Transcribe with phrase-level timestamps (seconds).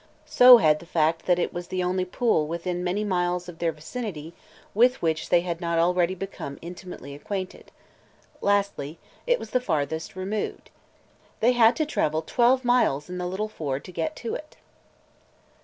[0.25, 3.71] So had the fact that it was the only pool within many miles of their
[3.71, 4.33] vicinity
[4.73, 7.71] with which they had not already become intimately acquainted.
[8.41, 10.71] Lastly, it was the farthest removed.
[11.39, 14.57] They had had to travel twelve miles in the little Ford to get to it.